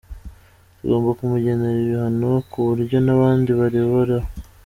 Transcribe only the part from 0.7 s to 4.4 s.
Tugomba kumugenera ibihano ku buryo n’abandi bareberaho.